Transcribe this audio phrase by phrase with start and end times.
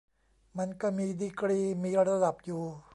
[0.57, 2.63] มันก็มีดีกรี มีระดับอยู่